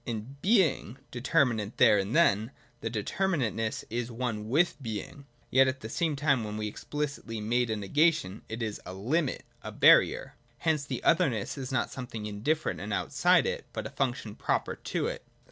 In 0.03 0.37
Being 0.41 0.97
determinate 1.11 1.77
(there 1.77 1.99
and 1.99 2.15
then), 2.15 2.49
the 2.79 2.89
determinateness 2.89 3.83
is 3.91 4.09
one 4.11 4.49
with 4.49 4.75
Being; 4.81 5.27
yet 5.51 5.67
at 5.67 5.81
the 5.81 5.89
same 5.89 6.15
time, 6.15 6.43
when 6.43 6.59
explicitly 6.63 7.39
made 7.39 7.69
a 7.69 7.75
negation, 7.75 8.41
it 8.49 8.63
is 8.63 8.81
a 8.83 8.95
Limit, 8.95 9.43
a 9.61 9.71
Barrier. 9.71 10.33
Hence 10.57 10.85
the 10.85 11.03
otherness 11.03 11.55
is 11.55 11.71
not 11.71 11.91
something 11.91 12.25
indifferent 12.25 12.79
and 12.79 12.91
outside 12.91 13.45
it, 13.45 13.67
but 13.73 13.85
a 13.85 13.91
function 13.91 14.33
proper 14.33 14.75
to 14.75 15.05
it. 15.05 15.23